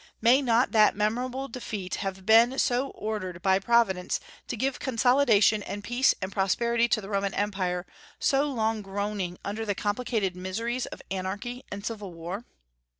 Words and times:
May 0.19 0.41
not 0.41 0.71
that 0.71 0.95
memorable 0.95 1.47
defeat 1.47 1.93
have 2.01 2.25
been 2.25 2.57
ordered 2.95 3.39
by 3.43 3.59
Providence 3.59 4.19
to 4.47 4.57
give 4.57 4.79
consolidation 4.79 5.61
and 5.61 5.83
peace 5.83 6.15
and 6.23 6.31
prosperity 6.31 6.87
to 6.87 7.01
the 7.01 7.09
Roman 7.09 7.35
Empire, 7.35 7.85
so 8.17 8.49
long 8.51 8.81
groaning 8.81 9.37
under 9.45 9.63
the 9.63 9.75
complicated 9.75 10.35
miseries 10.35 10.87
of 10.87 11.03
anarchy 11.11 11.61
and 11.71 11.85
civil 11.85 12.15
war? 12.15 12.45